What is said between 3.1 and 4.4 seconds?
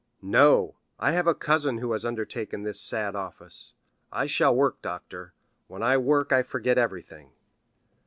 office. I